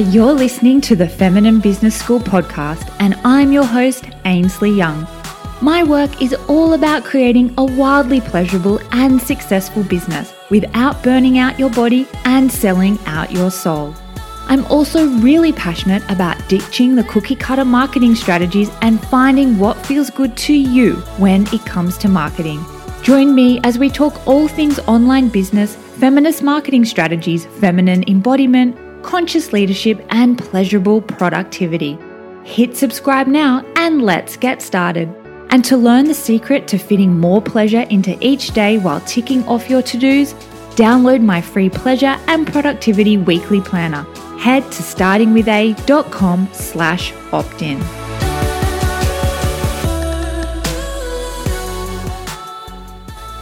[0.00, 5.06] You're listening to the Feminine Business School podcast, and I'm your host, Ainsley Young.
[5.60, 11.58] My work is all about creating a wildly pleasurable and successful business without burning out
[11.58, 13.94] your body and selling out your soul.
[14.46, 20.08] I'm also really passionate about ditching the cookie cutter marketing strategies and finding what feels
[20.08, 22.64] good to you when it comes to marketing.
[23.02, 29.52] Join me as we talk all things online business, feminist marketing strategies, feminine embodiment, conscious
[29.52, 31.98] leadership, and pleasurable productivity.
[32.44, 35.08] Hit subscribe now and let's get started.
[35.50, 39.68] And to learn the secret to fitting more pleasure into each day while ticking off
[39.68, 40.32] your to dos,
[40.76, 44.02] download my free pleasure and productivity weekly planner.
[44.38, 48.09] Head to startingwitha.com slash opt in.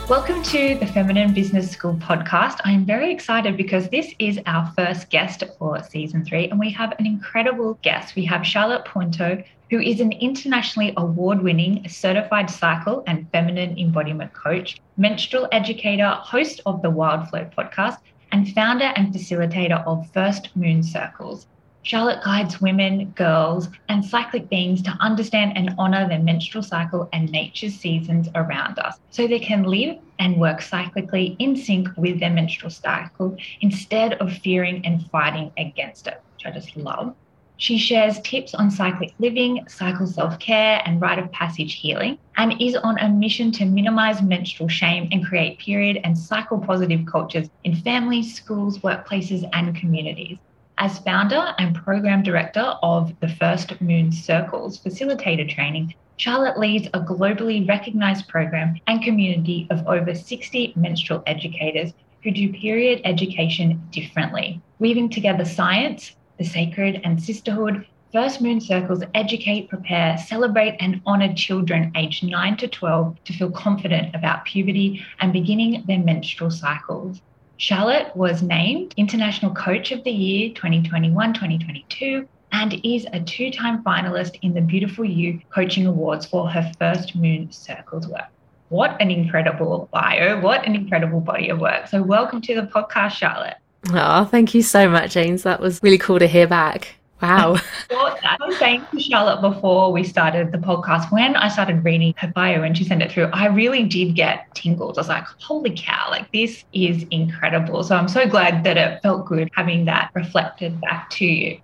[0.08, 2.60] Welcome to the Feminine Business School podcast.
[2.64, 6.94] I'm very excited because this is our first guest for season three, and we have
[6.98, 8.16] an incredible guest.
[8.16, 14.32] We have Charlotte Pointeaux, who is an internationally award winning certified cycle and feminine embodiment
[14.32, 17.98] coach, menstrual educator, host of the Wild Flow podcast,
[18.32, 21.46] and founder and facilitator of First Moon Circles.
[21.88, 27.32] Charlotte guides women, girls, and cyclic beings to understand and honor their menstrual cycle and
[27.32, 32.28] nature's seasons around us so they can live and work cyclically in sync with their
[32.28, 37.14] menstrual cycle instead of fearing and fighting against it, which I just love.
[37.56, 42.60] She shares tips on cyclic living, cycle self care, and rite of passage healing, and
[42.60, 47.48] is on a mission to minimize menstrual shame and create period and cycle positive cultures
[47.64, 50.36] in families, schools, workplaces, and communities.
[50.80, 57.00] As founder and program director of the First Moon Circles facilitator training, Charlotte leads a
[57.00, 64.60] globally recognized program and community of over 60 menstrual educators who do period education differently,
[64.78, 67.84] weaving together science, the sacred, and sisterhood.
[68.12, 73.50] First Moon Circles educate, prepare, celebrate, and honor children aged 9 to 12 to feel
[73.50, 77.20] confident about puberty and beginning their menstrual cycles.
[77.60, 83.82] Charlotte was named International Coach of the Year 2021 2022 and is a two time
[83.82, 88.28] finalist in the Beautiful You Coaching Awards for her first Moon Circles work.
[88.68, 90.40] What an incredible bio.
[90.40, 91.88] What an incredible body of work.
[91.88, 93.56] So, welcome to the podcast, Charlotte.
[93.92, 95.42] Oh, thank you so much, James.
[95.42, 96.94] That was really cool to hear back.
[97.20, 97.56] Wow.
[97.90, 102.14] well, I was saying to Charlotte before we started the podcast, when I started reading
[102.18, 104.98] her bio and she sent it through, I really did get tingles.
[104.98, 107.82] I was like, holy cow, like this is incredible.
[107.82, 111.60] So I'm so glad that it felt good having that reflected back to you.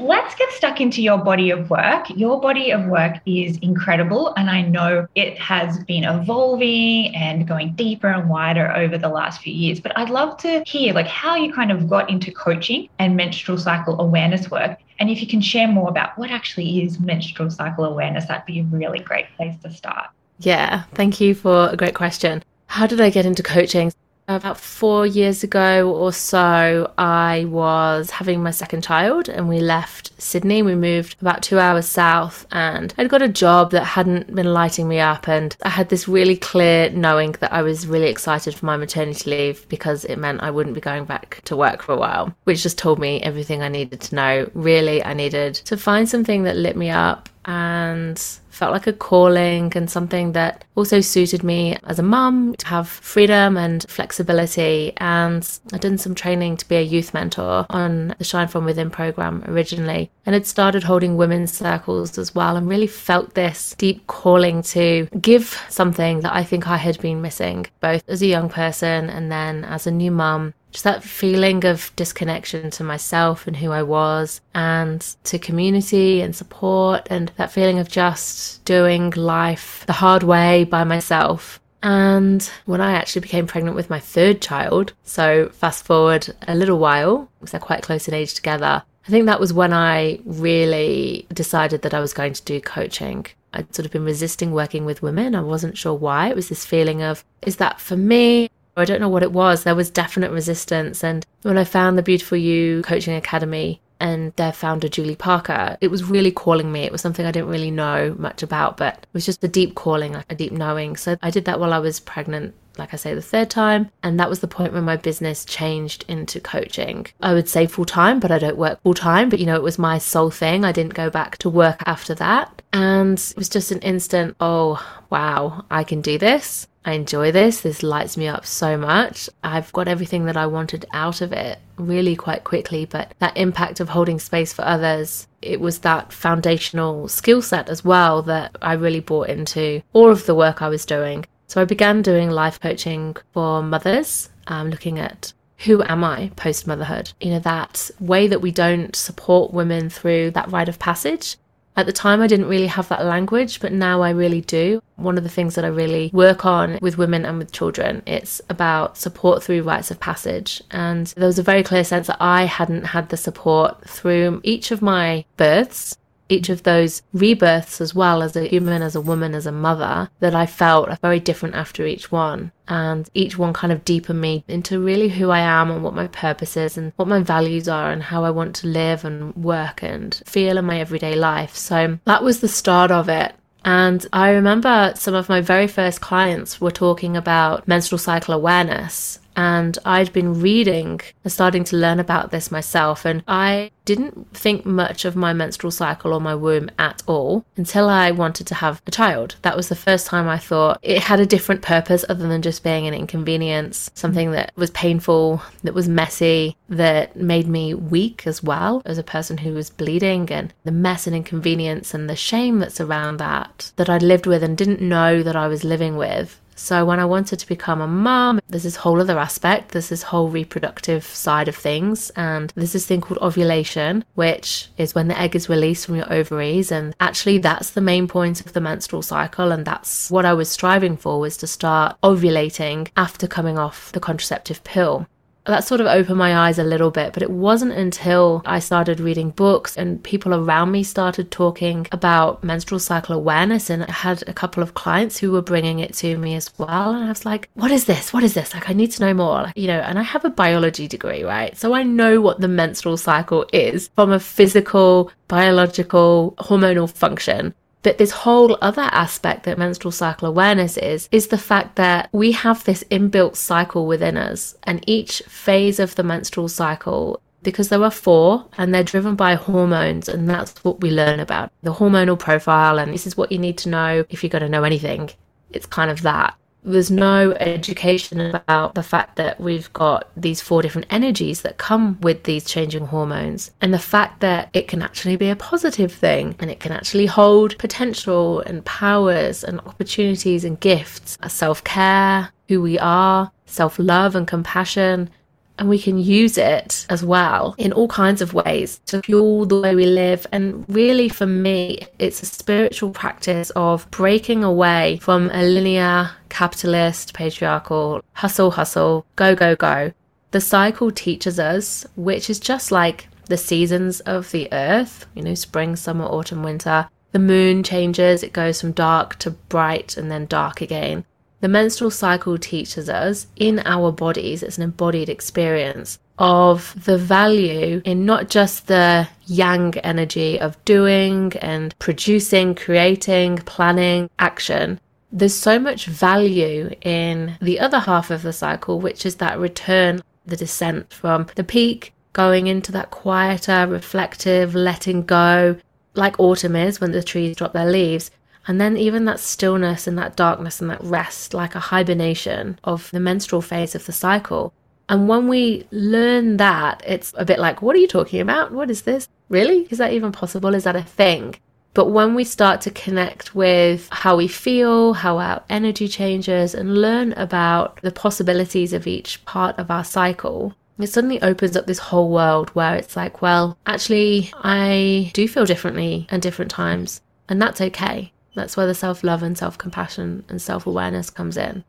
[0.00, 2.08] Let's get stuck into your body of work.
[2.10, 7.72] Your body of work is incredible, and I know it has been evolving and going
[7.72, 9.80] deeper and wider over the last few years.
[9.80, 13.58] But I'd love to hear like how you kind of got into coaching and menstrual
[13.58, 14.78] cycle awareness work.
[14.98, 18.60] And if you can share more about what actually is menstrual cycle awareness, that'd be
[18.60, 20.10] a really great place to start.
[20.38, 22.42] Yeah, thank you for a great question.
[22.66, 23.92] How did I get into coaching?
[24.28, 30.12] About four years ago or so, I was having my second child and we left
[30.20, 30.62] Sydney.
[30.62, 34.86] We moved about two hours south and I'd got a job that hadn't been lighting
[34.86, 35.28] me up.
[35.28, 39.28] And I had this really clear knowing that I was really excited for my maternity
[39.28, 42.62] leave because it meant I wouldn't be going back to work for a while, which
[42.62, 44.50] just told me everything I needed to know.
[44.54, 48.18] Really, I needed to find something that lit me up and
[48.50, 52.86] felt like a calling and something that also suited me as a mum to have
[52.86, 54.92] freedom and flexibility.
[54.98, 58.90] And I'd done some training to be a youth mentor on the Shine From Within
[58.90, 64.06] program originally, and had started holding women's circles as well, and really felt this deep
[64.06, 68.48] calling to give something that I think I had been missing, both as a young
[68.48, 73.56] person and then as a new mum just that feeling of disconnection to myself and
[73.56, 79.84] who I was, and to community and support, and that feeling of just doing life
[79.86, 81.60] the hard way by myself.
[81.84, 86.78] And when I actually became pregnant with my third child, so fast forward a little
[86.78, 91.26] while, because they're quite close in age together, I think that was when I really
[91.32, 93.26] decided that I was going to do coaching.
[93.52, 95.34] I'd sort of been resisting working with women.
[95.34, 96.28] I wasn't sure why.
[96.28, 98.48] It was this feeling of, is that for me?
[98.76, 99.64] I don't know what it was.
[99.64, 101.04] There was definite resistance.
[101.04, 105.88] And when I found the Beautiful You Coaching Academy and their founder, Julie Parker, it
[105.88, 106.82] was really calling me.
[106.82, 109.74] It was something I didn't really know much about, but it was just a deep
[109.74, 110.96] calling, a deep knowing.
[110.96, 113.90] So I did that while I was pregnant like I say, the third time.
[114.02, 117.06] And that was the point when my business changed into coaching.
[117.20, 119.28] I would say full time, but I don't work full time.
[119.28, 120.64] But you know, it was my sole thing.
[120.64, 122.62] I didn't go back to work after that.
[122.72, 126.66] And it was just an instant, oh, wow, I can do this.
[126.84, 127.60] I enjoy this.
[127.60, 129.30] This lights me up so much.
[129.42, 133.80] I've got everything that I wanted out of it really quite quickly, but that impact
[133.80, 138.74] of holding space for others, it was that foundational skill set as well that I
[138.74, 141.24] really bought into all of the work I was doing.
[141.46, 146.66] So I began doing life coaching for mothers, um, looking at who am I post
[146.66, 147.12] motherhood?
[147.20, 151.36] You know, that way that we don't support women through that rite of passage
[151.76, 154.82] at the time, I didn't really have that language, but now I really do.
[154.96, 158.40] One of the things that I really work on with women and with children, it's
[158.50, 160.62] about support through rites of passage.
[160.70, 164.70] And there was a very clear sense that I hadn't had the support through each
[164.70, 165.96] of my births
[166.32, 170.08] each of those rebirths as well as a human, as a woman, as a mother,
[170.20, 172.52] that I felt very different after each one.
[172.68, 176.06] And each one kind of deepened me into really who I am and what my
[176.06, 179.82] purpose is and what my values are and how I want to live and work
[179.82, 181.54] and feel in my everyday life.
[181.54, 183.34] So that was the start of it.
[183.64, 189.20] And I remember some of my very first clients were talking about menstrual cycle awareness
[189.36, 193.04] and I'd been reading and starting to learn about this myself.
[193.04, 197.88] And I didn't think much of my menstrual cycle or my womb at all until
[197.88, 199.36] I wanted to have a child.
[199.42, 202.62] That was the first time I thought it had a different purpose other than just
[202.62, 208.42] being an inconvenience, something that was painful, that was messy, that made me weak as
[208.42, 212.58] well as a person who was bleeding, and the mess and inconvenience and the shame
[212.58, 216.40] that's around that, that I'd lived with and didn't know that I was living with
[216.54, 220.02] so when I wanted to become a mum, there's this whole other aspect, there's this
[220.02, 225.18] whole reproductive side of things, and there's this thing called ovulation, which is when the
[225.18, 229.02] egg is released from your ovaries, and actually that's the main point of the menstrual
[229.02, 233.92] cycle, and that's what I was striving for was to start ovulating after coming off
[233.92, 235.06] the contraceptive pill
[235.46, 239.00] that sort of opened my eyes a little bit, but it wasn't until I started
[239.00, 243.68] reading books and people around me started talking about menstrual cycle awareness.
[243.68, 246.94] And I had a couple of clients who were bringing it to me as well.
[246.94, 248.12] And I was like, what is this?
[248.12, 248.54] What is this?
[248.54, 251.22] Like, I need to know more, Like, you know, and I have a biology degree,
[251.24, 251.56] right?
[251.56, 257.54] So I know what the menstrual cycle is from a physical, biological, hormonal function.
[257.82, 262.32] But this whole other aspect that menstrual cycle awareness is, is the fact that we
[262.32, 267.82] have this inbuilt cycle within us, and each phase of the menstrual cycle because there
[267.82, 271.50] are four and they're driven by hormones and that's what we learn about.
[271.62, 274.48] The hormonal profile and this is what you need to know if you're going to
[274.48, 275.10] know anything.
[275.50, 280.62] It's kind of that there's no education about the fact that we've got these four
[280.62, 285.16] different energies that come with these changing hormones and the fact that it can actually
[285.16, 290.60] be a positive thing and it can actually hold potential and powers and opportunities and
[290.60, 291.18] gifts.
[291.28, 295.10] Self care, who we are, self love and compassion,
[295.58, 299.60] and we can use it as well in all kinds of ways to fuel the
[299.60, 300.26] way we live.
[300.32, 307.14] And really, for me, it's a spiritual practice of breaking away from a linear, capitalist,
[307.14, 309.92] patriarchal hustle, hustle, go, go, go.
[310.30, 315.34] The cycle teaches us, which is just like the seasons of the earth, you know,
[315.34, 316.88] spring, summer, autumn, winter.
[317.12, 321.04] The moon changes, it goes from dark to bright and then dark again.
[321.42, 327.82] The menstrual cycle teaches us in our bodies, it's an embodied experience of the value
[327.84, 334.78] in not just the yang energy of doing and producing, creating, planning, action.
[335.10, 340.00] There's so much value in the other half of the cycle, which is that return,
[340.24, 345.56] the descent from the peak, going into that quieter, reflective, letting go,
[345.94, 348.12] like autumn is when the trees drop their leaves
[348.46, 352.90] and then even that stillness and that darkness and that rest, like a hibernation of
[352.90, 354.52] the menstrual phase of the cycle.
[354.88, 358.52] And when we learn that, it's a bit like, what are you talking about?
[358.52, 359.08] What is this?
[359.28, 359.68] Really?
[359.70, 360.54] Is that even possible?
[360.54, 361.36] Is that a thing?
[361.74, 366.76] But when we start to connect with how we feel, how our energy changes, and
[366.76, 371.78] learn about the possibilities of each part of our cycle, it suddenly opens up this
[371.78, 377.40] whole world where it's like, well, actually, I do feel differently at different times, and
[377.40, 378.12] that's okay.
[378.34, 381.64] That's where the self love and self compassion and self awareness comes in.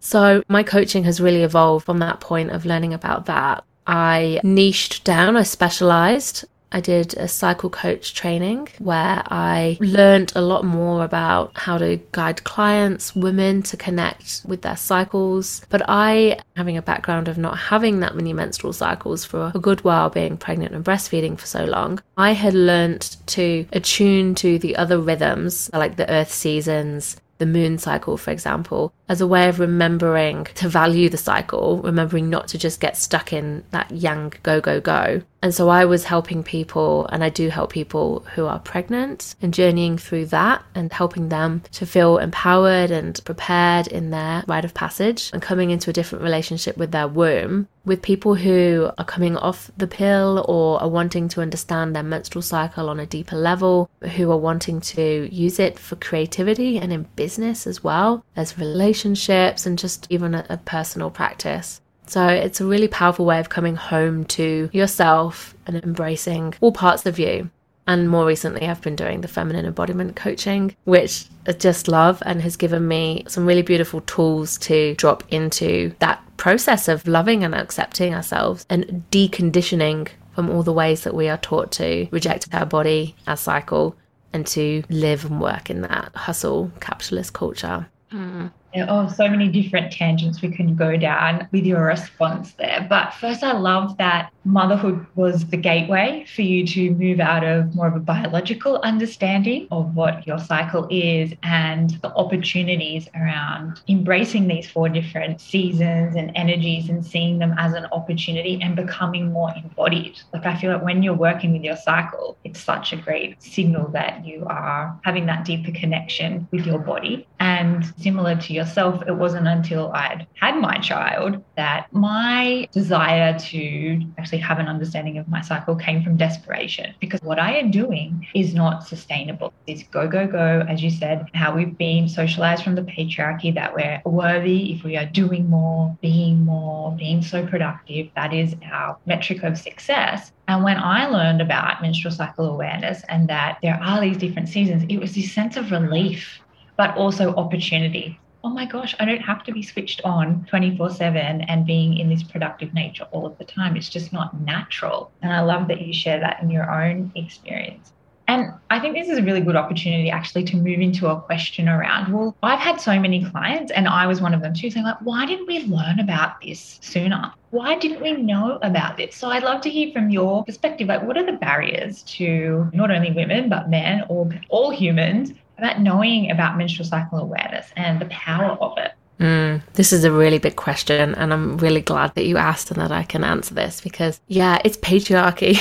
[0.00, 3.64] So, my coaching has really evolved from that point of learning about that.
[3.86, 10.40] I niched down, I specialized I did a cycle coach training where I learned a
[10.40, 15.62] lot more about how to guide clients, women to connect with their cycles.
[15.70, 19.82] But I, having a background of not having that many menstrual cycles for a good
[19.84, 24.76] while, being pregnant and breastfeeding for so long, I had learned to attune to the
[24.76, 29.60] other rhythms, like the earth seasons, the moon cycle, for example, as a way of
[29.60, 34.60] remembering to value the cycle, remembering not to just get stuck in that yang go,
[34.60, 38.58] go, go, And so I was helping people, and I do help people who are
[38.58, 44.42] pregnant and journeying through that and helping them to feel empowered and prepared in their
[44.48, 47.68] rite of passage and coming into a different relationship with their womb.
[47.84, 52.42] With people who are coming off the pill or are wanting to understand their menstrual
[52.42, 57.04] cycle on a deeper level, who are wanting to use it for creativity and in
[57.14, 61.80] business as well as relationships and just even a, a personal practice.
[62.08, 67.06] So it's a really powerful way of coming home to yourself and embracing all parts
[67.06, 67.50] of you.
[67.86, 72.42] And more recently, I've been doing the feminine embodiment coaching, which I just love and
[72.42, 77.54] has given me some really beautiful tools to drop into that process of loving and
[77.54, 82.66] accepting ourselves and deconditioning from all the ways that we are taught to reject our
[82.66, 83.96] body, our cycle,
[84.32, 87.88] and to live and work in that hustle capitalist culture.
[88.12, 88.52] Mm.
[88.76, 92.86] Oh, so many different tangents we can go down with your response there.
[92.88, 97.74] But first, I love that motherhood was the gateway for you to move out of
[97.74, 104.48] more of a biological understanding of what your cycle is and the opportunities around embracing
[104.48, 109.52] these four different seasons and energies and seeing them as an opportunity and becoming more
[109.62, 110.18] embodied.
[110.32, 113.88] Like, I feel like when you're working with your cycle, it's such a great signal
[113.88, 117.26] that you are having that deeper connection with your body.
[117.38, 124.00] And similar to yourself, it wasn't until I'd had my child that my desire to
[124.16, 128.26] actually have an understanding of my cycle came from desperation because what I am doing
[128.34, 129.52] is not sustainable.
[129.66, 133.74] It's go, go, go, as you said, how we've been socialized from the patriarchy that
[133.74, 138.08] we're worthy if we are doing more, being more, being so productive.
[138.14, 140.32] That is our metric of success.
[140.48, 144.84] And when I learned about menstrual cycle awareness and that there are these different seasons,
[144.88, 146.40] it was this sense of relief,
[146.76, 151.42] but also opportunity oh my gosh, I don't have to be switched on 24 7
[151.42, 153.76] and being in this productive nature all of the time.
[153.76, 155.10] It's just not natural.
[155.22, 157.92] And I love that you share that in your own experience.
[158.28, 161.66] And I think this is a really good opportunity actually to move into a question
[161.66, 162.12] around.
[162.12, 165.00] Well, I've had so many clients, and I was one of them too, saying, like,
[165.00, 167.32] why didn't we learn about this sooner?
[167.50, 169.16] Why didn't we know about this?
[169.16, 172.90] So I'd love to hear from your perspective, like, what are the barriers to not
[172.90, 178.06] only women, but men or all humans about knowing about menstrual cycle awareness and the
[178.06, 178.92] power of it?
[179.20, 182.80] Mm, this is a really big question, and I'm really glad that you asked and
[182.80, 185.58] that I can answer this because, yeah, it's patriarchy.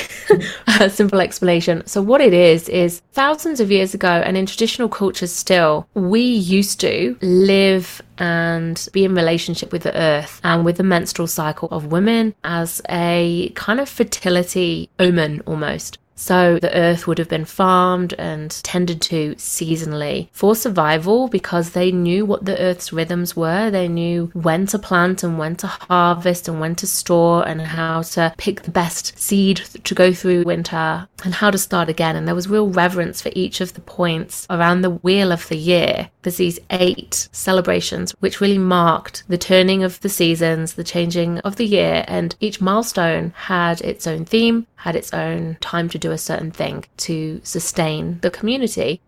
[0.92, 1.86] simple explanation.
[1.88, 6.22] So, what it is, is thousands of years ago, and in traditional cultures still, we
[6.22, 11.68] used to live and be in relationship with the earth and with the menstrual cycle
[11.70, 15.98] of women as a kind of fertility omen almost.
[16.17, 21.91] So the earth would have been farmed and tended to seasonally for survival because they
[21.91, 23.69] knew what the earth's rhythms were.
[23.69, 28.01] They knew when to plant and when to harvest and when to store and how
[28.01, 32.15] to pick the best seed to go through winter and how to start again.
[32.15, 35.57] And there was real reverence for each of the points around the wheel of the
[35.57, 36.09] year.
[36.24, 41.55] There's these eight celebrations which really marked the turning of the seasons, the changing of
[41.57, 46.12] the year, and each milestone had its own theme, had its own time to do
[46.12, 49.01] a certain thing to sustain the community.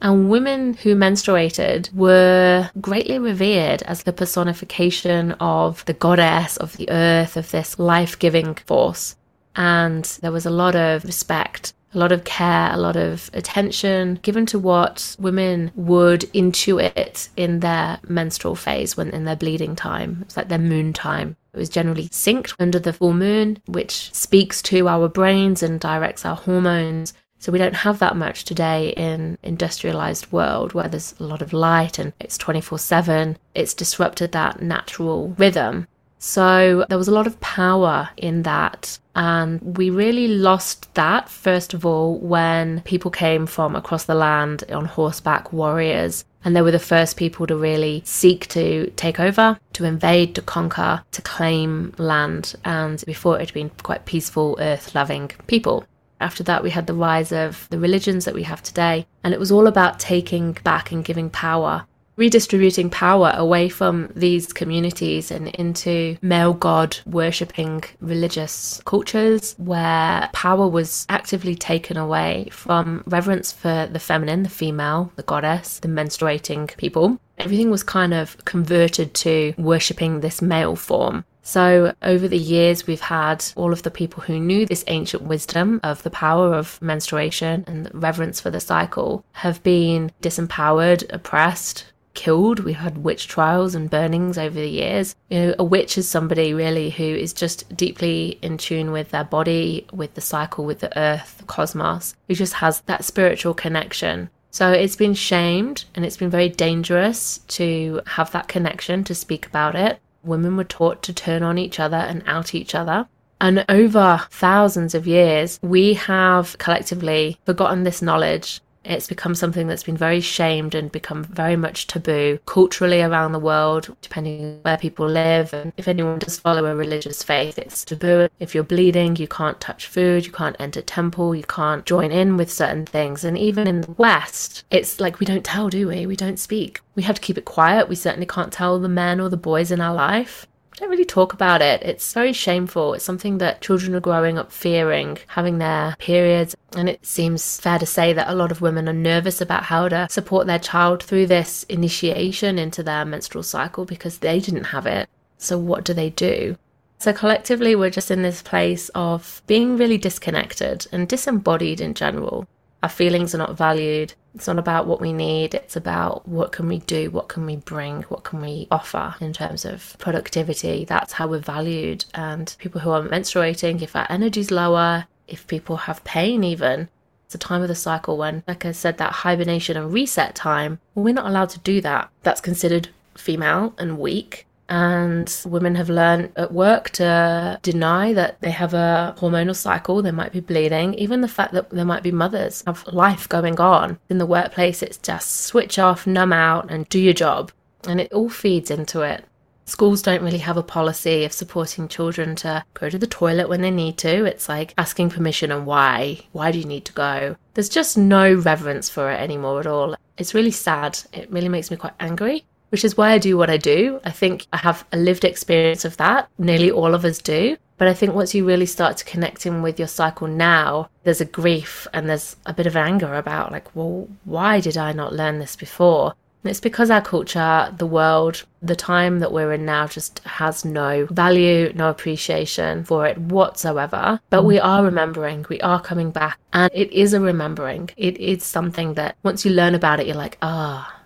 [0.00, 6.90] And women who menstruated were greatly revered as the personification of the goddess of the
[6.90, 9.16] earth, of this life giving force.
[9.56, 14.18] And there was a lot of respect, a lot of care, a lot of attention
[14.22, 20.18] given to what women would intuit in their menstrual phase when in their bleeding time.
[20.22, 21.36] It's like their moon time.
[21.56, 26.26] It was generally synced under the full moon, which speaks to our brains and directs
[26.26, 27.14] our hormones.
[27.38, 31.52] So we don't have that much today in industrialized world where there's a lot of
[31.54, 33.36] light and it's 24/7.
[33.54, 35.86] It's disrupted that natural rhythm.
[36.18, 38.98] So there was a lot of power in that.
[39.14, 44.64] And we really lost that, first of all, when people came from across the land
[44.70, 49.58] on horseback warriors and they were the first people to really seek to take over,
[49.72, 52.54] to invade, to conquer, to claim land.
[52.64, 55.84] And before it had been quite peaceful, earth loving people.
[56.20, 59.08] After that, we had the rise of the religions that we have today.
[59.24, 61.84] And it was all about taking back and giving power
[62.16, 70.66] redistributing power away from these communities and into male god worshipping religious cultures where power
[70.66, 76.74] was actively taken away from reverence for the feminine, the female, the goddess, the menstruating
[76.76, 77.18] people.
[77.38, 81.24] Everything was kind of converted to worshipping this male form.
[81.42, 85.78] So, over the years, we've had all of the people who knew this ancient wisdom
[85.84, 92.58] of the power of menstruation and reverence for the cycle have been disempowered, oppressed, killed.
[92.60, 95.14] We've had witch trials and burnings over the years.
[95.30, 99.22] You know, a witch is somebody really who is just deeply in tune with their
[99.22, 104.30] body, with the cycle, with the earth, the cosmos, who just has that spiritual connection.
[104.50, 109.46] So it's been shamed and it's been very dangerous to have that connection, to speak
[109.46, 110.00] about it.
[110.24, 113.06] Women were taught to turn on each other and out each other.
[113.38, 119.82] And over thousands of years, we have collectively forgotten this knowledge it's become something that's
[119.82, 125.08] been very shamed and become very much taboo culturally around the world, depending where people
[125.08, 125.52] live.
[125.52, 128.28] And if anyone does follow a religious faith, it's taboo.
[128.38, 132.36] If you're bleeding, you can't touch food, you can't enter temple, you can't join in
[132.36, 133.24] with certain things.
[133.24, 136.06] And even in the West, it's like we don't tell, do we?
[136.06, 136.80] We don't speak.
[136.94, 137.88] We have to keep it quiet.
[137.88, 141.32] We certainly can't tell the men or the boys in our life don't really talk
[141.32, 141.82] about it.
[141.82, 142.94] It's very shameful.
[142.94, 146.54] It's something that children are growing up fearing, having their periods.
[146.76, 149.88] And it seems fair to say that a lot of women are nervous about how
[149.88, 154.86] to support their child through this initiation into their menstrual cycle because they didn't have
[154.86, 155.08] it.
[155.38, 156.56] So, what do they do?
[156.98, 162.46] So, collectively, we're just in this place of being really disconnected and disembodied in general.
[162.82, 164.14] Our feelings are not valued.
[164.34, 167.56] It's not about what we need, it's about what can we do, what can we
[167.56, 170.84] bring, what can we offer in terms of productivity.
[170.84, 172.04] That's how we're valued.
[172.12, 176.90] And people who are menstruating, if our energy's lower, if people have pain even,
[177.24, 180.78] it's a time of the cycle when, like I said, that hibernation and reset time,
[180.94, 182.10] well, we're not allowed to do that.
[182.22, 188.50] That's considered female and weak and women have learned at work to deny that they
[188.50, 192.12] have a hormonal cycle, they might be bleeding, even the fact that there might be
[192.12, 193.98] mothers have life going on.
[194.08, 197.52] In the workplace, it's just switch off, numb out, and do your job.
[197.86, 199.24] And it all feeds into it.
[199.68, 203.62] Schools don't really have a policy of supporting children to go to the toilet when
[203.62, 204.24] they need to.
[204.24, 206.20] It's like asking permission and why.
[206.30, 207.36] Why do you need to go?
[207.54, 209.96] There's just no reverence for it anymore at all.
[210.18, 211.00] It's really sad.
[211.12, 214.00] It really makes me quite angry which is why I do what I do.
[214.04, 216.28] I think I have a lived experience of that.
[216.38, 217.56] Nearly all of us do.
[217.78, 221.20] But I think once you really start to connect in with your cycle now, there's
[221.20, 225.12] a grief and there's a bit of anger about, like, well, why did I not
[225.12, 226.14] learn this before?
[226.42, 230.64] And it's because our culture, the world, the time that we're in now just has
[230.64, 234.20] no value, no appreciation for it whatsoever.
[234.30, 237.90] But we are remembering, we are coming back, and it is a remembering.
[237.96, 241.00] It is something that once you learn about it, you're like, ah,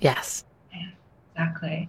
[0.00, 0.44] yes,
[1.34, 1.88] Exactly.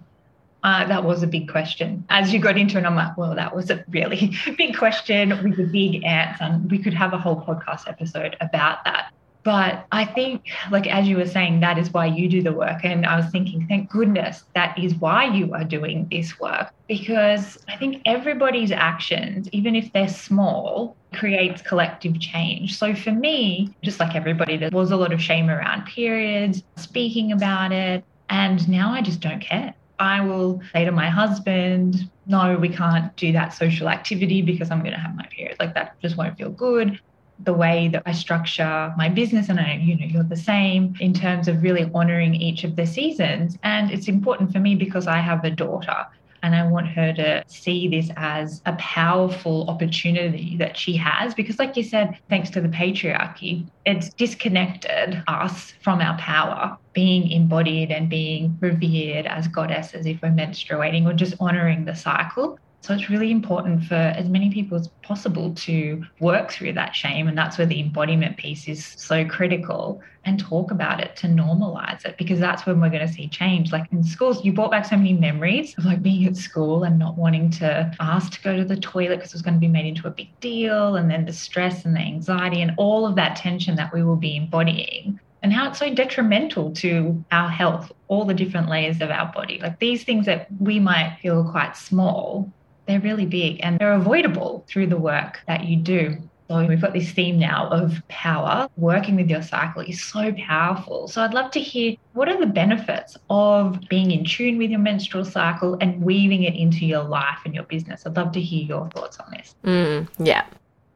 [0.62, 2.04] Uh, that was a big question.
[2.08, 5.60] As you got into it, I'm like, well, that was a really big question with
[5.60, 6.44] a big answer.
[6.44, 9.12] And we could have a whole podcast episode about that.
[9.44, 12.84] But I think, like, as you were saying, that is why you do the work.
[12.84, 16.72] And I was thinking, thank goodness that is why you are doing this work.
[16.88, 22.76] Because I think everybody's actions, even if they're small, creates collective change.
[22.76, 27.30] So for me, just like everybody, there was a lot of shame around periods, speaking
[27.30, 29.74] about it, and now I just don't care.
[29.98, 34.80] I will say to my husband, no, we can't do that social activity because I'm
[34.80, 35.56] going to have my period.
[35.58, 37.00] Like that just won't feel good.
[37.40, 41.12] The way that I structure my business, and I, you know, you're the same in
[41.12, 43.58] terms of really honoring each of the seasons.
[43.62, 46.06] And it's important for me because I have a daughter
[46.46, 51.34] and I want her to see this as a powerful opportunity that she has.
[51.34, 57.32] Because, like you said, thanks to the patriarchy, it's disconnected us from our power, being
[57.32, 62.60] embodied and being revered as goddesses if we're menstruating or just honoring the cycle.
[62.86, 67.26] So it's really important for as many people as possible to work through that shame.
[67.26, 72.04] And that's where the embodiment piece is so critical and talk about it to normalize
[72.04, 73.72] it because that's when we're going to see change.
[73.72, 76.96] Like in schools, you brought back so many memories of like being at school and
[76.96, 79.66] not wanting to ask to go to the toilet because it was going to be
[79.66, 80.94] made into a big deal.
[80.94, 84.14] And then the stress and the anxiety and all of that tension that we will
[84.14, 89.10] be embodying and how it's so detrimental to our health, all the different layers of
[89.10, 89.58] our body.
[89.60, 92.52] Like these things that we might feel quite small
[92.86, 96.16] they're really big and they're avoidable through the work that you do.
[96.48, 98.68] So we've got this theme now of power.
[98.76, 101.08] Working with your cycle is so powerful.
[101.08, 104.78] So I'd love to hear what are the benefits of being in tune with your
[104.78, 108.06] menstrual cycle and weaving it into your life and your business.
[108.06, 109.56] I'd love to hear your thoughts on this.
[109.64, 110.44] Mm, yeah.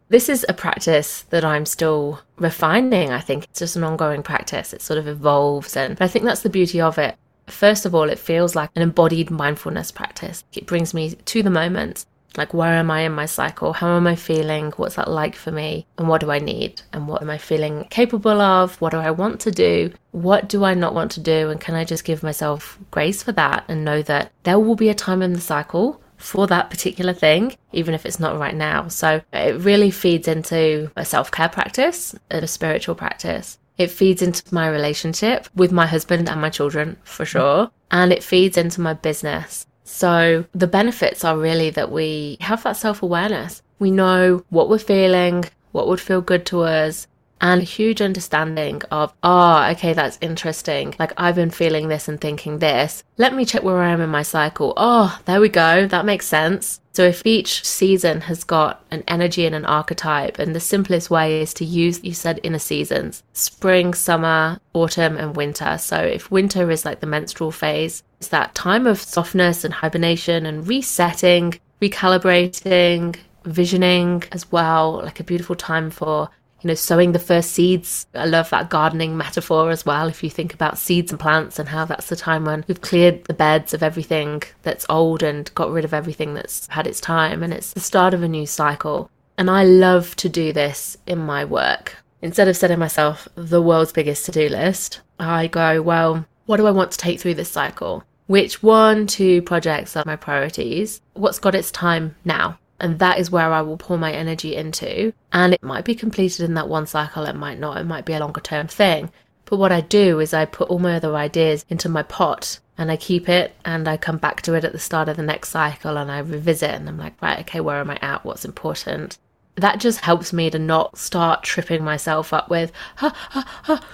[0.09, 3.11] This is a practice that I'm still refining.
[3.11, 4.73] I think it's just an ongoing practice.
[4.73, 5.77] It sort of evolves.
[5.77, 7.17] And I think that's the beauty of it.
[7.51, 10.45] First of all, it feels like an embodied mindfulness practice.
[10.53, 12.07] It brings me to the moment.
[12.37, 13.73] Like, where am I in my cycle?
[13.73, 14.71] How am I feeling?
[14.77, 15.87] What's that like for me?
[15.99, 16.81] And what do I need?
[16.93, 18.81] And what am I feeling capable of?
[18.81, 19.93] What do I want to do?
[20.13, 21.51] What do I not want to do?
[21.51, 24.89] And can I just give myself grace for that and know that there will be
[24.89, 28.89] a time in the cycle for that particular thing, even if it's not right now.
[28.89, 33.59] So it really feeds into a self care practice, and a spiritual practice.
[33.81, 37.39] It feeds into my relationship with my husband and my children, for mm-hmm.
[37.39, 37.71] sure.
[37.91, 39.67] And it feeds into my business.
[39.85, 43.63] So the benefits are really that we have that self awareness.
[43.79, 47.07] We know what we're feeling, what would feel good to us,
[47.41, 50.95] and a huge understanding of, oh, okay, that's interesting.
[50.99, 53.03] Like I've been feeling this and thinking this.
[53.17, 54.75] Let me check where I am in my cycle.
[54.77, 55.87] Oh, there we go.
[55.87, 56.81] That makes sense.
[56.93, 61.41] So if each season has got an energy and an archetype, and the simplest way
[61.41, 65.79] is to use, you said inner seasons, spring, summer, autumn, and winter.
[65.79, 70.47] So if winter is like the menstrual phase, it's that time of softness and hibernation
[70.47, 76.29] and resetting, recalibrating, visioning as well, like a beautiful time for
[76.63, 78.07] you know, sowing the first seeds.
[78.15, 80.09] I love that gardening metaphor as well.
[80.09, 83.25] If you think about seeds and plants and how that's the time when we've cleared
[83.25, 87.43] the beds of everything that's old and got rid of everything that's had its time,
[87.43, 89.11] and it's the start of a new cycle.
[89.39, 91.97] And I love to do this in my work.
[92.23, 96.67] Instead of setting myself the world's biggest to do list, I go, well, what do
[96.67, 98.05] I want to take through this cycle?
[98.27, 101.01] Which one, two projects are my priorities?
[101.15, 102.60] What's got its time now?
[102.81, 105.13] And that is where I will pour my energy into.
[105.33, 108.15] And it might be completed in that one cycle, it might not, it might be
[108.15, 109.11] a longer term thing.
[109.45, 112.91] But what I do is I put all my other ideas into my pot and
[112.91, 115.51] I keep it and I come back to it at the start of the next
[115.51, 118.25] cycle and I revisit and I'm like, right, okay, where am I at?
[118.25, 119.19] What's important?
[119.57, 123.85] That just helps me to not start tripping myself up with, ha, ha, ha,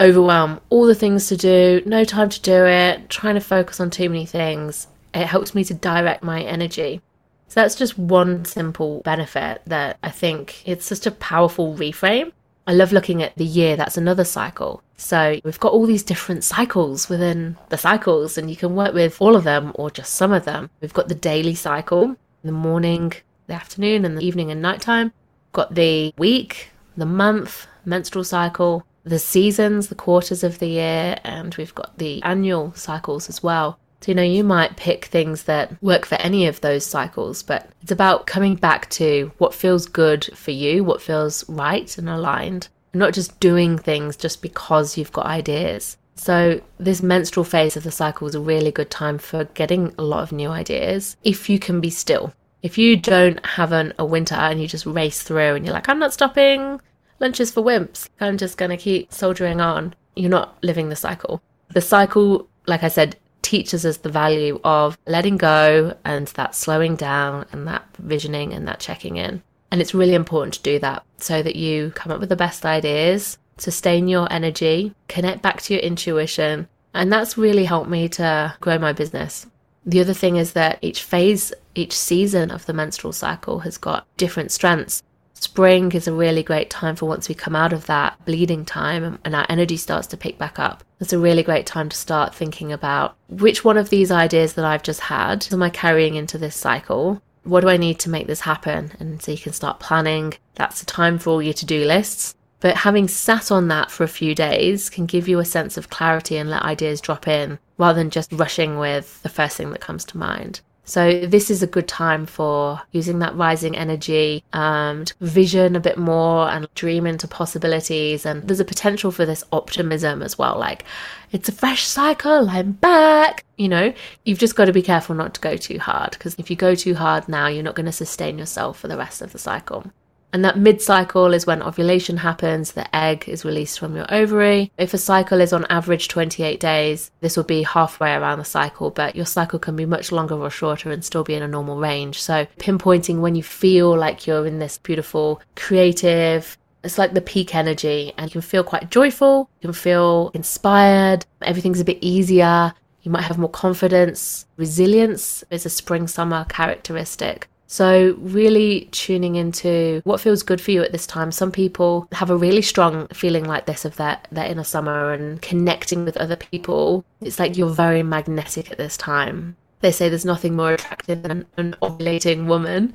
[0.00, 3.90] overwhelm, all the things to do, no time to do it, trying to focus on
[3.90, 4.88] too many things.
[5.14, 7.00] It helps me to direct my energy.
[7.48, 12.32] So that's just one simple benefit that I think it's just a powerful reframe.
[12.66, 14.82] I love looking at the year, that's another cycle.
[14.96, 19.20] So we've got all these different cycles within the cycles, and you can work with
[19.20, 20.70] all of them or just some of them.
[20.80, 23.12] We've got the daily cycle, the morning,
[23.46, 25.06] the afternoon, and the evening and nighttime.
[25.06, 31.18] We've got the week, the month, menstrual cycle, the seasons, the quarters of the year,
[31.24, 33.78] and we've got the annual cycles as well.
[34.04, 37.70] So, you know, you might pick things that work for any of those cycles, but
[37.80, 42.68] it's about coming back to what feels good for you, what feels right and aligned,
[42.92, 45.96] not just doing things just because you've got ideas.
[46.16, 50.02] So, this menstrual phase of the cycle is a really good time for getting a
[50.02, 52.34] lot of new ideas if you can be still.
[52.62, 55.88] If you don't have an, a winter and you just race through and you're like,
[55.88, 56.78] I'm not stopping,
[57.20, 60.96] lunch is for wimps, I'm just going to keep soldiering on, you're not living the
[60.96, 61.40] cycle.
[61.70, 66.96] The cycle, like I said, teaches us the value of letting go and that slowing
[66.96, 69.42] down and that visioning and that checking in.
[69.70, 72.64] And it's really important to do that so that you come up with the best
[72.64, 76.68] ideas, sustain your energy, connect back to your intuition.
[76.94, 79.46] And that's really helped me to grow my business.
[79.84, 84.06] The other thing is that each phase, each season of the menstrual cycle has got
[84.16, 85.02] different strengths
[85.44, 89.18] spring is a really great time for once we come out of that bleeding time
[89.24, 90.82] and our energy starts to pick back up.
[91.00, 94.64] It's a really great time to start thinking about which one of these ideas that
[94.64, 97.20] I've just had am I carrying into this cycle?
[97.42, 98.92] What do I need to make this happen?
[98.98, 100.34] And so you can start planning.
[100.54, 102.34] That's the time for all your to do lists.
[102.60, 105.90] But having sat on that for a few days can give you a sense of
[105.90, 109.82] clarity and let ideas drop in rather than just rushing with the first thing that
[109.82, 110.62] comes to mind.
[110.84, 115.96] So this is a good time for using that rising energy to vision a bit
[115.96, 118.26] more and dream into possibilities.
[118.26, 120.58] And there's a potential for this optimism as well.
[120.58, 120.84] Like,
[121.32, 123.44] it's a fresh cycle, I'm back.
[123.56, 123.94] You know,
[124.24, 126.74] you've just got to be careful not to go too hard because if you go
[126.74, 129.90] too hard now, you're not going to sustain yourself for the rest of the cycle.
[130.34, 134.72] And that mid cycle is when ovulation happens, the egg is released from your ovary.
[134.76, 138.90] If a cycle is on average 28 days, this will be halfway around the cycle,
[138.90, 141.78] but your cycle can be much longer or shorter and still be in a normal
[141.78, 142.20] range.
[142.20, 147.54] So, pinpointing when you feel like you're in this beautiful, creative, it's like the peak
[147.54, 152.74] energy, and you can feel quite joyful, you can feel inspired, everything's a bit easier.
[153.02, 154.46] You might have more confidence.
[154.56, 157.48] Resilience is a spring summer characteristic.
[157.66, 161.32] So, really tuning into what feels good for you at this time.
[161.32, 165.40] Some people have a really strong feeling like this of their, their inner summer and
[165.40, 167.04] connecting with other people.
[167.20, 169.56] It's like you're very magnetic at this time.
[169.80, 172.94] They say there's nothing more attractive than an ovulating woman.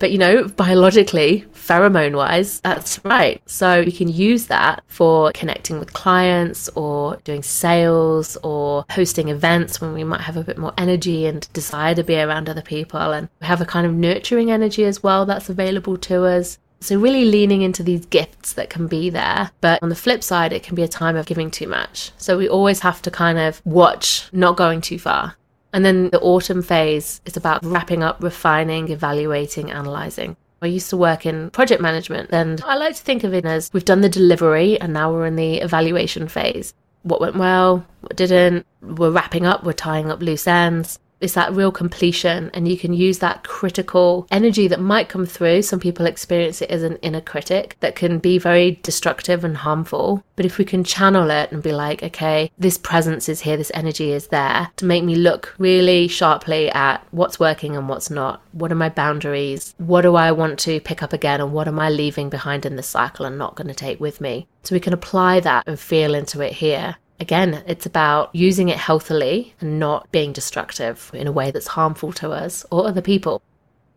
[0.00, 3.40] But you know, biologically, pheromone wise, that's right.
[3.46, 9.80] So you can use that for connecting with clients or doing sales or hosting events
[9.80, 13.12] when we might have a bit more energy and desire to be around other people.
[13.12, 16.58] And we have a kind of nurturing energy as well that's available to us.
[16.82, 19.50] So, really leaning into these gifts that can be there.
[19.60, 22.10] But on the flip side, it can be a time of giving too much.
[22.16, 25.36] So, we always have to kind of watch not going too far.
[25.72, 30.36] And then the autumn phase is about wrapping up, refining, evaluating, analyzing.
[30.62, 33.70] I used to work in project management, and I like to think of it as
[33.72, 36.74] we've done the delivery and now we're in the evaluation phase.
[37.02, 40.98] What went well, what didn't, we're wrapping up, we're tying up loose ends.
[41.20, 45.62] It's that real completion, and you can use that critical energy that might come through.
[45.62, 50.24] Some people experience it as an inner critic that can be very destructive and harmful.
[50.36, 53.70] But if we can channel it and be like, okay, this presence is here, this
[53.74, 58.42] energy is there to make me look really sharply at what's working and what's not.
[58.52, 59.74] What are my boundaries?
[59.76, 61.40] What do I want to pick up again?
[61.40, 64.20] And what am I leaving behind in this cycle and not going to take with
[64.20, 64.46] me?
[64.62, 68.78] So we can apply that and feel into it here again, it's about using it
[68.78, 73.42] healthily and not being destructive in a way that's harmful to us or other people.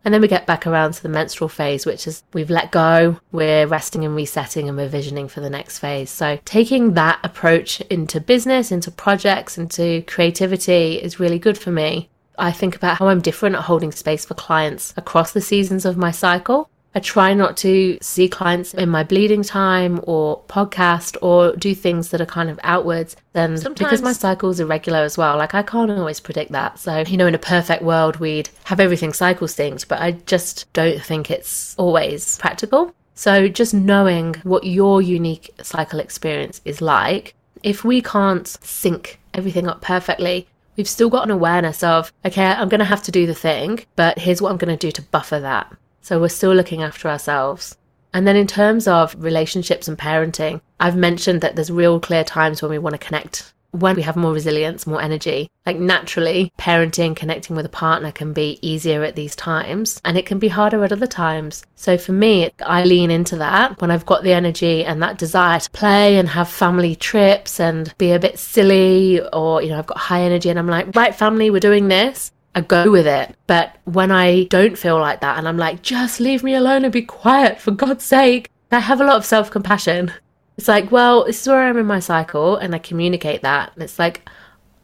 [0.05, 3.19] And then we get back around to the menstrual phase, which is we've let go,
[3.31, 6.09] we're resting and resetting, and we're visioning for the next phase.
[6.09, 12.09] So, taking that approach into business, into projects, into creativity is really good for me.
[12.37, 15.95] I think about how I'm different at holding space for clients across the seasons of
[15.95, 16.69] my cycle.
[16.95, 22.09] I try not to see clients in my bleeding time or podcast or do things
[22.09, 23.15] that are kind of outwards.
[23.33, 26.77] Then because my cycle's is irregular as well, like I can't always predict that.
[26.79, 30.71] So, you know, in a perfect world, we'd have everything cycle synced, but I just
[30.73, 32.93] don't think it's always practical.
[33.15, 39.67] So, just knowing what your unique cycle experience is like, if we can't sync everything
[39.67, 43.27] up perfectly, we've still got an awareness of, okay, I'm going to have to do
[43.27, 45.71] the thing, but here's what I'm going to do to buffer that.
[46.03, 47.77] So we're still looking after ourselves.
[48.13, 52.61] And then in terms of relationships and parenting, I've mentioned that there's real clear times
[52.61, 55.49] when we want to connect, when we have more resilience, more energy.
[55.65, 60.25] Like naturally, parenting, connecting with a partner can be easier at these times and it
[60.25, 61.65] can be harder at other times.
[61.75, 65.61] So for me, I lean into that when I've got the energy and that desire
[65.61, 69.87] to play and have family trips and be a bit silly or, you know, I've
[69.87, 72.33] got high energy and I'm like, right, family, we're doing this.
[72.55, 73.35] I go with it.
[73.47, 76.93] But when I don't feel like that and I'm like, just leave me alone and
[76.93, 80.11] be quiet for God's sake, I have a lot of self compassion.
[80.57, 83.73] It's like, well, this is where I'm in my cycle and I communicate that.
[83.73, 84.27] And it's like,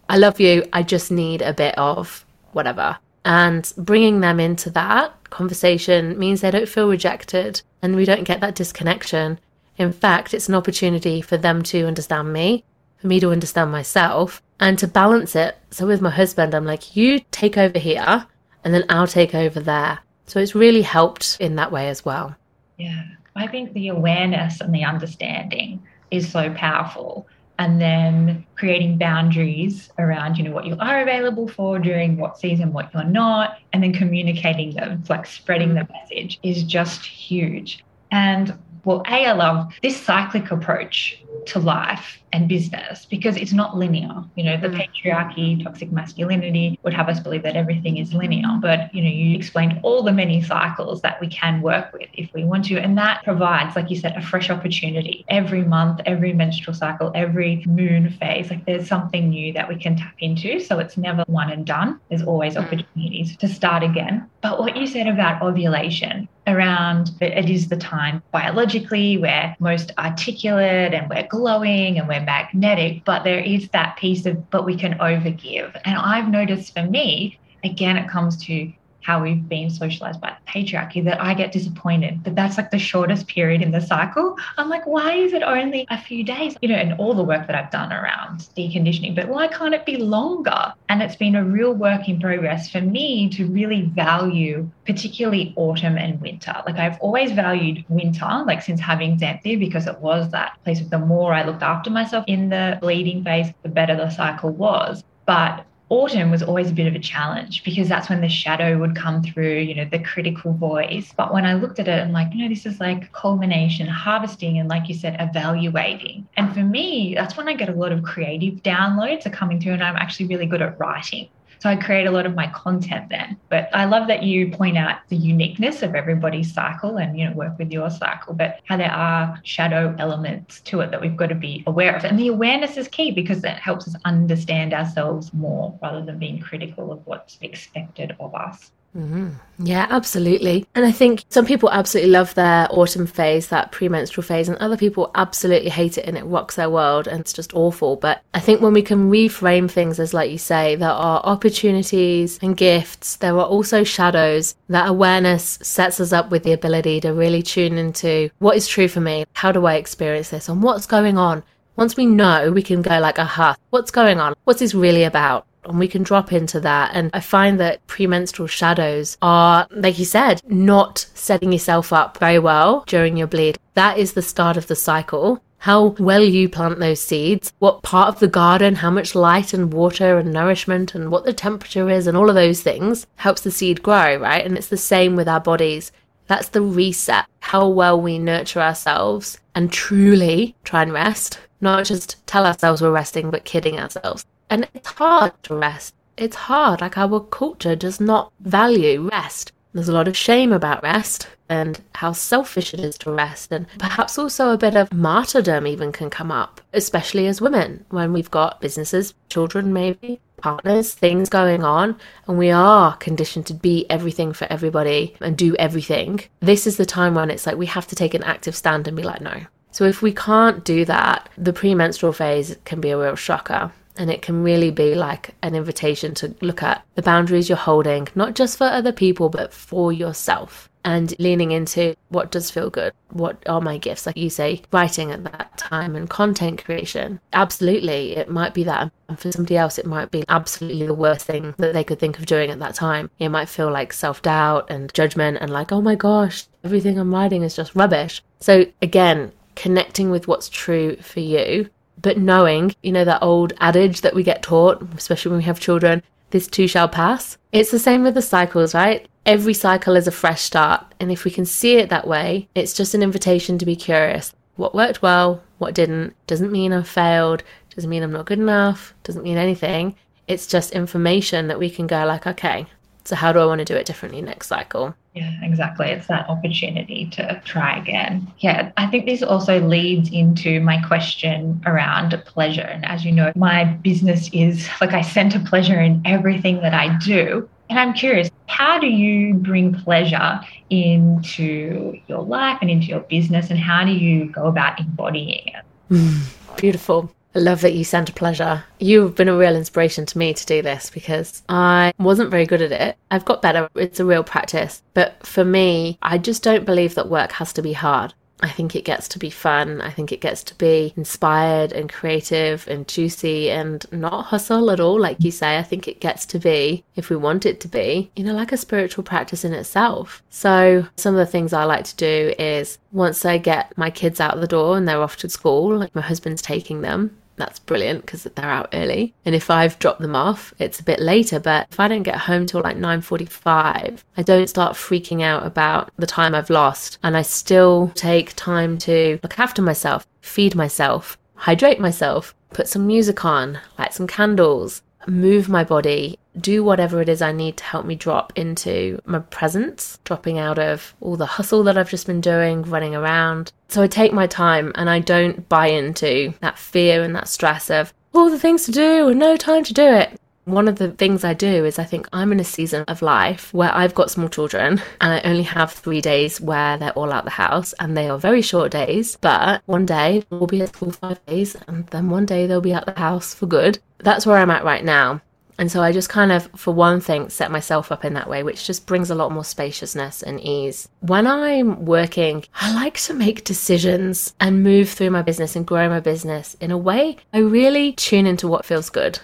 [0.08, 0.66] I love you.
[0.74, 2.98] I just need a bit of whatever.
[3.24, 8.42] And bringing them into that conversation means they don't feel rejected and we don't get
[8.42, 9.40] that disconnection.
[9.78, 12.64] In fact, it's an opportunity for them to understand me,
[12.98, 15.58] for me to understand myself, and to balance it.
[15.72, 18.26] So with my husband, I'm like, you take over here
[18.64, 20.00] and then I'll take over there.
[20.26, 22.36] So it's really helped in that way as well.
[22.78, 23.04] Yeah.
[23.36, 27.28] I think the awareness and the understanding is so powerful.
[27.58, 32.72] And then creating boundaries around, you know, what you are available for during what season,
[32.72, 37.84] what you're not, and then communicating them, like spreading the message is just huge.
[38.12, 43.78] And well, A, I love this cyclic approach to life and business because it's not
[43.78, 44.24] linear.
[44.36, 44.80] You know, the mm.
[44.80, 48.48] patriarchy, toxic masculinity would have us believe that everything is linear.
[48.62, 52.32] But, you know, you explained all the many cycles that we can work with if
[52.34, 52.78] we want to.
[52.78, 57.64] And that provides, like you said, a fresh opportunity every month, every menstrual cycle, every
[57.66, 58.50] moon phase.
[58.50, 60.60] Like there's something new that we can tap into.
[60.60, 62.00] So it's never one and done.
[62.10, 62.64] There's always mm.
[62.64, 64.30] opportunities to start again.
[64.42, 69.92] But what you said about ovulation, around that it is the time biologically we're most
[69.98, 74.76] articulate and we're glowing and we're magnetic, but there is that piece of, but we
[74.76, 75.80] can overgive.
[75.86, 80.52] And I've noticed for me, again, it comes to how we've been socialized by the
[80.52, 84.36] patriarchy that I get disappointed that that's like the shortest period in the cycle.
[84.58, 86.56] I'm like, why is it only a few days?
[86.62, 89.86] You know, and all the work that I've done around deconditioning, but why can't it
[89.86, 90.74] be longer?
[90.90, 95.98] And it's been a real work in progress for me to really value, particularly autumn
[95.98, 96.54] and winter.
[96.66, 100.90] Like I've always valued winter, like since having Xanthi, because it was that place of
[100.90, 105.04] the more I looked after myself in the bleeding phase, the better the cycle was.
[105.26, 108.96] But autumn was always a bit of a challenge because that's when the shadow would
[108.96, 111.14] come through, you know, the critical voice.
[111.18, 114.60] But when I looked at it, I'm like, you know, this is like culmination, harvesting,
[114.60, 116.28] and like you said, evaluating.
[116.38, 119.74] And for me, that's when I get a lot of creative downloads are coming through,
[119.74, 121.30] and I'm actually really good at writing.
[121.60, 123.38] So I create a lot of my content then.
[123.50, 127.36] But I love that you point out the uniqueness of everybody's cycle and, you know,
[127.36, 131.28] work with your cycle, but how there are shadow elements to it that we've got
[131.28, 132.06] to be aware of.
[132.06, 136.40] And the awareness is key because that helps us understand ourselves more rather than being
[136.40, 138.72] critical of what's expected of us.
[138.98, 139.30] Mm-hmm.
[139.60, 140.66] Yeah, absolutely.
[140.74, 144.78] And I think some people absolutely love their autumn phase, that premenstrual phase, and other
[144.78, 147.98] people absolutely hate it and it rocks their world and it's just awful.
[147.98, 152.40] But I think when we can reframe things as, like you say, there are opportunities
[152.42, 154.56] and gifts, there are also shadows.
[154.70, 158.88] That awareness sets us up with the ability to really tune into what is true
[158.88, 161.44] for me, how do I experience this, and what's going on.
[161.76, 164.34] Once we know, we can go like, aha, what's going on?
[164.44, 165.46] What's this really about?
[165.66, 166.92] And we can drop into that.
[166.94, 172.40] And I find that premenstrual shadows are, like you said, not setting yourself up very
[172.40, 173.58] well during your bleed.
[173.74, 175.42] That is the start of the cycle.
[175.64, 179.74] How well you plant those seeds, what part of the garden, how much light and
[179.74, 183.52] water and nourishment, and what the temperature is, and all of those things helps the
[183.52, 184.46] seed grow, right?
[184.46, 185.92] And it's the same with our bodies.
[186.28, 192.26] That's the reset, how well we nurture ourselves and truly try and rest, not just
[192.26, 194.26] tell ourselves we're resting, but kidding ourselves.
[194.50, 195.96] And it's hard to rest.
[196.18, 196.82] It's hard.
[196.82, 199.52] Like our culture does not value rest.
[199.74, 203.68] There's a lot of shame about rest and how selfish it is to rest, and
[203.78, 208.32] perhaps also a bit of martyrdom even can come up, especially as women, when we've
[208.32, 211.96] got businesses, children, maybe, partners, things going on,
[212.28, 216.22] and we are conditioned to be everything for everybody and do everything.
[216.40, 218.98] This is the time when it's like we have to take an active stand and
[218.98, 219.42] be like, no.
[219.72, 223.72] So if we can't do that, the premenstrual phase can be a real shocker.
[224.00, 228.08] And it can really be like an invitation to look at the boundaries you're holding,
[228.16, 230.70] not just for other people, but for yourself.
[230.86, 232.94] And leaning into what does feel good.
[233.10, 234.06] What are my gifts?
[234.06, 237.20] Like you say, writing at that time and content creation.
[237.34, 238.16] Absolutely.
[238.16, 238.90] It might be that.
[239.10, 242.18] And for somebody else, it might be absolutely the worst thing that they could think
[242.18, 243.12] of doing at that time.
[243.20, 247.14] It might feel like self doubt and judgment and like, oh my gosh, everything I'm
[247.14, 248.24] writing is just rubbish.
[248.40, 251.70] So again, connecting with what's true for you
[252.02, 255.60] but knowing, you know, that old adage that we get taught, especially when we have
[255.60, 257.38] children, this too shall pass.
[257.52, 259.08] It's the same with the cycles, right?
[259.26, 260.86] Every cycle is a fresh start.
[261.00, 264.34] And if we can see it that way, it's just an invitation to be curious.
[264.56, 267.44] What worked well, what didn't, doesn't mean I've failed,
[267.76, 269.96] doesn't mean I'm not good enough, doesn't mean anything.
[270.28, 272.68] It's just information that we can go, like, okay,
[273.10, 274.94] so how do I want to do it differently next cycle?
[275.16, 275.88] Yeah, exactly.
[275.88, 278.32] It's that opportunity to try again.
[278.38, 282.62] Yeah, I think this also leads into my question around pleasure.
[282.62, 287.00] And as you know, my business is like I center pleasure in everything that I
[287.00, 287.50] do.
[287.72, 293.50] And I'm curious, how do you bring pleasure into your life and into your business?
[293.50, 295.66] And how do you go about embodying it?
[295.90, 297.12] Mm, beautiful.
[297.40, 298.66] Love that you sent a pleasure.
[298.80, 302.62] You've been a real inspiration to me to do this because I wasn't very good
[302.62, 302.98] at it.
[303.12, 303.70] I've got better.
[303.76, 304.82] It's a real practice.
[304.94, 308.14] But for me, I just don't believe that work has to be hard.
[308.42, 309.82] I think it gets to be fun.
[309.82, 314.80] I think it gets to be inspired and creative and juicy and not hustle at
[314.80, 315.58] all, like you say.
[315.58, 318.52] I think it gets to be, if we want it to be, you know, like
[318.52, 320.24] a spiritual practice in itself.
[320.30, 324.20] So, some of the things I like to do is once I get my kids
[324.20, 328.02] out the door and they're off to school, like my husband's taking them, that's brilliant
[328.02, 329.16] because they're out early.
[329.26, 331.40] And if I've dropped them off, it's a bit later.
[331.40, 335.92] But if I don't get home till like 9:45, I don't start freaking out about
[335.98, 341.18] the time I've lost, and I still take time to look after myself, feed myself,
[341.36, 347.10] hydrate myself, put some music on, light some candles, move my body, do whatever it
[347.10, 351.26] is I need to help me drop into my presence, dropping out of all the
[351.26, 353.52] hustle that I've just been doing, running around.
[353.68, 357.70] So I take my time and I don't buy into that fear and that stress
[357.70, 360.20] of all the things to do and no time to do it.
[360.50, 363.54] One of the things I do is I think I'm in a season of life
[363.54, 367.26] where I've got small children and I only have three days where they're all out
[367.26, 369.16] the house and they are very short days.
[369.18, 372.74] But one day we'll be at school five days and then one day they'll be
[372.74, 373.78] at the house for good.
[374.00, 375.22] That's where I'm at right now.
[375.60, 378.44] And so I just kind of, for one thing, set myself up in that way,
[378.44, 380.88] which just brings a lot more spaciousness and ease.
[381.02, 385.90] When I'm working, I like to make decisions and move through my business and grow
[385.90, 389.20] my business in a way I really tune into what feels good.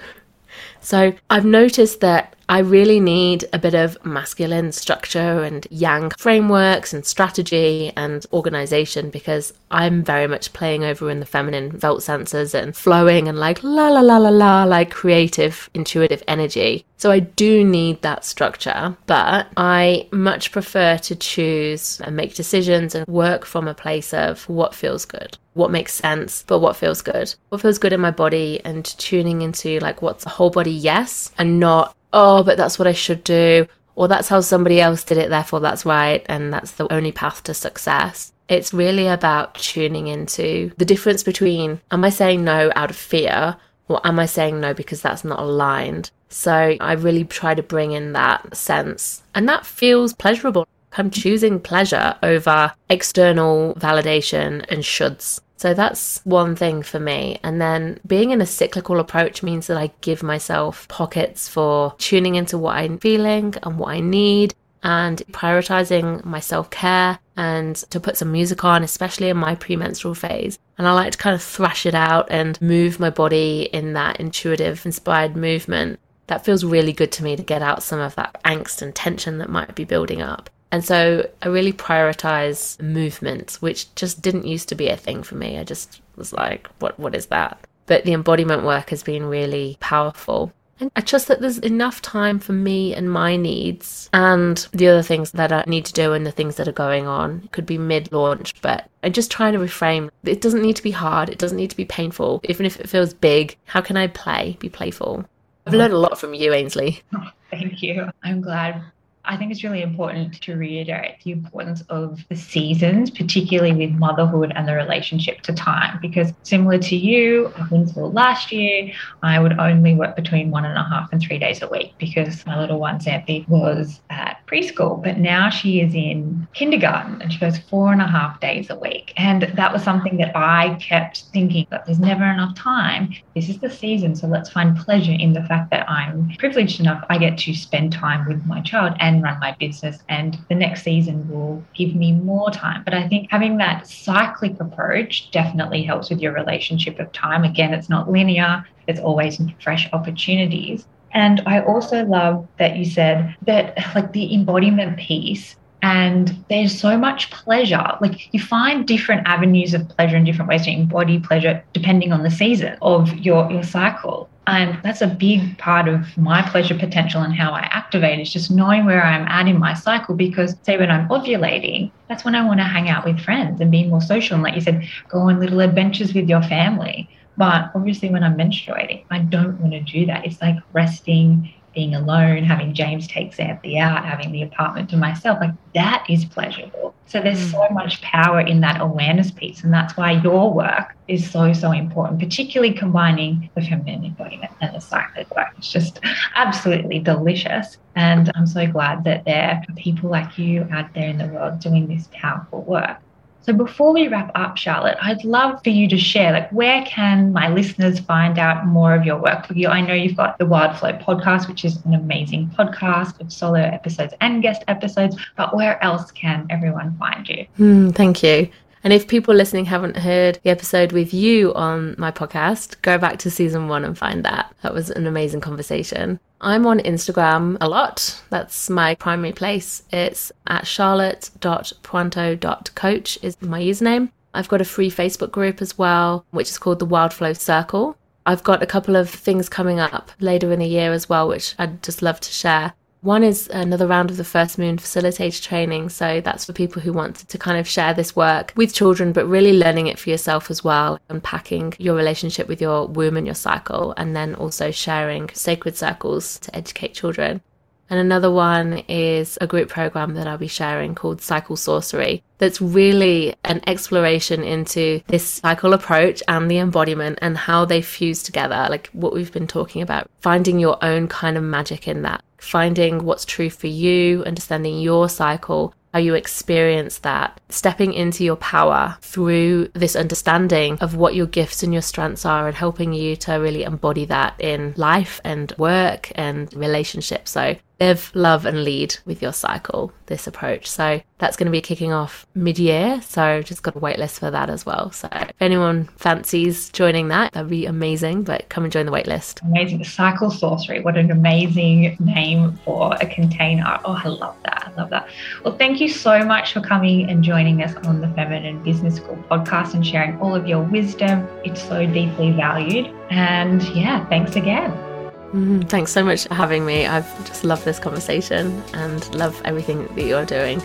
[0.86, 6.94] So I've noticed that I really need a bit of masculine structure and yang frameworks
[6.94, 12.54] and strategy and organization because I'm very much playing over in the feminine felt senses
[12.54, 16.86] and flowing and like la la la la la, like creative, intuitive energy.
[16.98, 22.94] So I do need that structure, but I much prefer to choose and make decisions
[22.94, 27.02] and work from a place of what feels good what makes sense, but what feels
[27.02, 27.34] good.
[27.48, 31.32] What feels good in my body and tuning into like what's the whole body yes
[31.38, 35.18] and not oh, but that's what I should do, or that's how somebody else did
[35.18, 38.32] it, therefore that's right, and that's the only path to success.
[38.48, 43.58] It's really about tuning into the difference between am I saying no out of fear
[43.88, 46.10] or am I saying no because that's not aligned?
[46.30, 50.68] So I really try to bring in that sense, and that feels pleasurable.
[50.98, 55.42] I'm choosing pleasure over external validation and shoulds.
[55.58, 57.40] So that's one thing for me.
[57.44, 62.36] And then being in a cyclical approach means that I give myself pockets for tuning
[62.36, 64.54] into what I'm feeling and what I need
[64.84, 70.14] and prioritizing my self care and to put some music on, especially in my premenstrual
[70.14, 70.60] phase.
[70.78, 74.20] And I like to kind of thrash it out and move my body in that
[74.20, 76.00] intuitive, inspired movement.
[76.28, 79.38] that feels really good to me to get out some of that angst and tension
[79.38, 80.50] that might be building up.
[80.76, 85.36] And so I really prioritize movement, which just didn't used to be a thing for
[85.36, 85.58] me.
[85.58, 87.66] I just was like, what what is that?
[87.86, 90.52] But the embodiment work has been really powerful.
[90.82, 95.02] And I trust that there's enough time for me and my needs and the other
[95.02, 97.44] things that I need to do and the things that are going on.
[97.46, 100.10] It could be mid launch, but I'm just trying to reframe.
[100.26, 101.30] It doesn't need to be hard.
[101.30, 102.42] It doesn't need to be painful.
[102.50, 105.24] Even if it feels big, how can I play, be playful?
[105.66, 107.02] I've learned a lot from you, Ainsley.
[107.16, 108.10] Oh, thank you.
[108.24, 108.84] I'm glad
[109.28, 114.52] I think it's really important to reiterate the importance of the seasons, particularly with motherhood
[114.56, 116.00] and the relationship to time.
[116.02, 118.92] Because similar to you, up until last year,
[119.24, 122.46] I would only work between one and a half and three days a week because
[122.46, 125.04] my little one, Xanthi, was at preschool.
[125.04, 128.76] But now she is in kindergarten and she goes four and a half days a
[128.76, 129.14] week.
[129.18, 133.14] And that was something that I kept thinking that there's never enough time.
[133.34, 134.16] This is the season.
[134.16, 137.94] So let's find pleasure in the fact that I'm privileged enough I get to spend
[137.94, 140.00] time with my child and and run my business.
[140.10, 142.84] And the next season will give me more time.
[142.84, 147.44] But I think having that cyclic approach definitely helps with your relationship of time.
[147.44, 150.86] Again, it's not linear, there's always fresh opportunities.
[151.12, 155.56] And I also love that you said that, like, the embodiment piece
[155.86, 157.86] and there's so much pleasure.
[158.02, 162.24] Like you find different avenues of pleasure and different ways to embody pleasure depending on
[162.24, 164.28] the season of your, your cycle.
[164.48, 168.52] And that's a big part of my pleasure potential and how I activate is just
[168.52, 170.14] knowing where I'm at in my cycle.
[170.14, 173.72] Because, say, when I'm ovulating, that's when I want to hang out with friends and
[173.72, 174.36] be more social.
[174.36, 177.10] And, like you said, go on little adventures with your family.
[177.38, 180.26] But obviously, when I'm menstruating, I don't want to do that.
[180.26, 185.40] It's like resting, being alone, having James take Xanthi out, having the apartment to myself,
[185.40, 186.96] like that is pleasurable.
[187.06, 187.52] So there's mm.
[187.52, 189.64] so much power in that awareness piece.
[189.64, 194.76] And that's why your work is so, so important, particularly combining the feminine embodiment and
[194.76, 195.50] the cyclic work.
[195.58, 196.00] It's just
[196.36, 197.78] absolutely delicious.
[197.96, 201.60] And I'm so glad that there are people like you out there in the world
[201.60, 202.98] doing this powerful work.
[203.46, 207.32] So before we wrap up, Charlotte, I'd love for you to share, like, where can
[207.32, 209.46] my listeners find out more of your work?
[209.46, 209.68] for you?
[209.68, 214.16] I know you've got the Wildflow podcast, which is an amazing podcast of solo episodes
[214.20, 217.46] and guest episodes, but where else can everyone find you?
[217.60, 218.50] Mm, thank you.
[218.84, 223.20] And if people listening haven't heard the episode with you on my podcast, go back
[223.20, 224.56] to season one and find that.
[224.64, 226.20] That was an amazing conversation.
[226.46, 228.22] I'm on Instagram a lot.
[228.30, 229.82] That's my primary place.
[229.92, 234.12] It's at charlotte.pointeaux.coach is my username.
[234.32, 237.98] I've got a free Facebook group as well, which is called the Wildflow Circle.
[238.28, 241.56] I've got a couple of things coming up later in the year as well, which
[241.58, 242.74] I'd just love to share.
[243.06, 245.90] One is another round of the First Moon facilitator training.
[245.90, 249.28] So that's for people who want to kind of share this work with children, but
[249.28, 253.36] really learning it for yourself as well, unpacking your relationship with your womb and your
[253.36, 257.42] cycle, and then also sharing sacred circles to educate children.
[257.90, 262.24] And another one is a group program that I'll be sharing called Cycle Sorcery.
[262.40, 268.24] That's really an exploration into this cycle approach and the embodiment and how they fuse
[268.24, 272.24] together, like what we've been talking about, finding your own kind of magic in that
[272.38, 278.36] finding what's true for you, understanding your cycle, how you experience that, stepping into your
[278.36, 283.16] power through this understanding of what your gifts and your strengths are, and helping you
[283.16, 287.32] to really embody that in life and work and relationships.
[287.32, 290.70] So, live, love, and lead with your cycle, this approach.
[290.70, 293.02] So that's going to be kicking off mid year.
[293.02, 294.92] So just got a waitlist for that as well.
[294.92, 298.24] So if anyone fancies joining that, that'd be amazing.
[298.24, 299.42] But come and join the waitlist.
[299.44, 299.84] Amazing.
[299.84, 300.82] Cycle Sorcery.
[300.82, 303.80] What an amazing name for a container.
[303.86, 304.72] Oh, I love that.
[304.72, 305.08] I love that.
[305.44, 309.18] Well, thank you so much for coming and joining us on the Feminine Business School
[309.30, 311.28] podcast and sharing all of your wisdom.
[311.44, 312.94] It's so deeply valued.
[313.10, 314.95] And yeah, thanks again.
[315.34, 316.86] Mm, thanks so much for having me.
[316.86, 320.62] I've just loved this conversation and love everything that you're doing.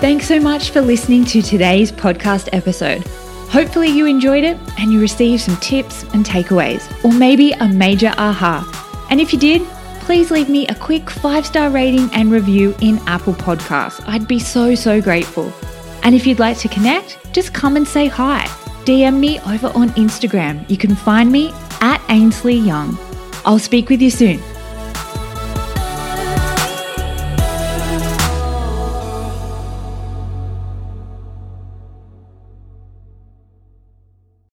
[0.00, 3.04] Thanks so much for listening to today's podcast episode.
[3.48, 8.12] Hopefully, you enjoyed it and you received some tips and takeaways, or maybe a major
[8.16, 9.06] aha.
[9.10, 9.62] And if you did,
[10.00, 14.02] please leave me a quick five star rating and review in Apple Podcasts.
[14.06, 15.52] I'd be so, so grateful.
[16.02, 18.44] And if you'd like to connect, just come and say hi.
[18.84, 20.68] DM me over on Instagram.
[20.70, 22.96] You can find me at Ainsley Young.
[23.44, 24.40] I'll speak with you soon.